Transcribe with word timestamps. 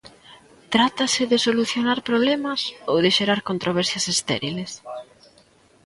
¿Trátase 0.73 1.23
de 1.31 1.37
solucionar 1.47 1.99
problemas 2.09 2.61
ou 2.91 2.97
de 3.03 3.11
xerar 3.17 3.39
controversias 3.49 4.05
estériles? 4.15 4.71